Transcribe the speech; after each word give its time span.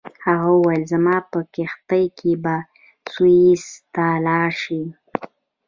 هغه 0.25 0.49
وویل 0.55 0.83
زما 0.93 1.15
په 1.31 1.39
کښتۍ 1.53 2.05
کې 2.17 2.31
به 2.43 2.55
سویس 3.11 3.63
ته 3.93 4.05
لاړ 4.25 4.49
شې. 4.63 4.83